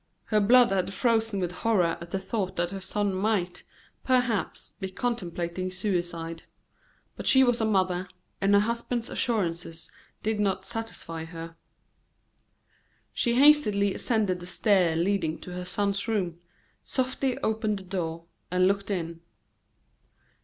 Her 0.23 0.39
blood 0.39 0.71
had 0.71 0.91
frozen 0.95 1.39
with 1.39 1.51
horror 1.51 1.95
at 2.01 2.09
the 2.09 2.17
thought 2.17 2.55
that 2.55 2.71
her 2.71 2.81
son 2.81 3.13
might, 3.13 3.61
perhaps, 4.03 4.73
be 4.79 4.89
contemplating 4.89 5.69
suicide; 5.69 6.41
but 7.15 7.27
she 7.27 7.43
was 7.43 7.61
a 7.61 7.65
mother, 7.65 8.09
and 8.41 8.55
her 8.55 8.61
husband's 8.61 9.11
assurances 9.11 9.91
did 10.23 10.39
not 10.39 10.65
satisfy 10.65 11.25
her. 11.25 11.55
She 13.13 13.35
hastily 13.35 13.93
ascended 13.93 14.39
the 14.39 14.47
stairs 14.47 14.97
leading 14.97 15.37
to 15.41 15.51
her 15.51 15.65
son's 15.65 16.07
room, 16.07 16.39
softly 16.83 17.37
opened 17.43 17.77
the 17.77 17.83
door, 17.83 18.25
and 18.49 18.65
looked 18.67 18.89
in. 18.89 19.21